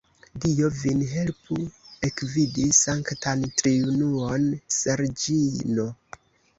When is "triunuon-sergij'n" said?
3.59-5.85